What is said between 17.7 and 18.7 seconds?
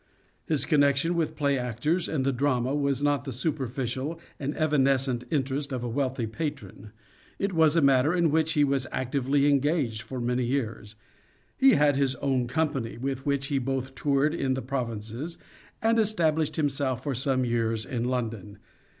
in London.